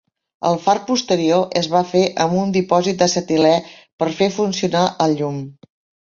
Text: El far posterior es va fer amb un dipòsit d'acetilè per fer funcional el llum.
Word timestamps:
El 0.51 0.55
far 0.61 0.73
posterior 0.85 1.41
es 1.59 1.67
va 1.73 1.81
fer 1.89 2.01
amb 2.23 2.39
un 2.43 2.53
dipòsit 2.55 2.97
d'acetilè 3.03 3.51
per 4.03 4.07
fer 4.23 4.31
funcional 4.39 4.89
el 5.07 5.15
llum. 5.21 5.37